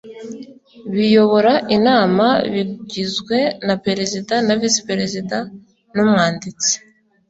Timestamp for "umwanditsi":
6.03-6.73